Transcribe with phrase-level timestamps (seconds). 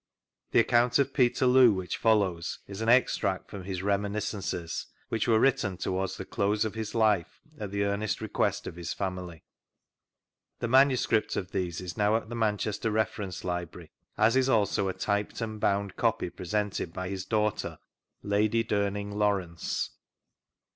[0.49, 5.77] The account of Peterloo which follows is an extract from his" Reminiscences," which were written
[5.77, 9.43] towards the close of his life a^ the earnest request of his family.
[10.57, 14.93] The manuscript of these is now at the Manchester Refeiience Library, as is also a
[14.93, 17.77] typed and bound copy presented by his daughter.
[18.23, 19.91] Lady Darning Lawrence.